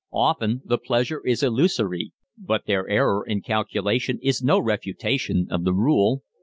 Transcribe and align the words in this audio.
Often 0.11 0.63
the 0.65 0.79
pleasure 0.79 1.21
is 1.23 1.43
illusory, 1.43 2.11
but 2.35 2.65
their 2.65 2.89
error 2.89 3.23
in 3.23 3.43
calculation 3.43 4.17
is 4.23 4.41
no 4.41 4.57
refutation 4.59 5.45
of 5.51 5.63
the 5.63 5.75
rule. 5.75 6.23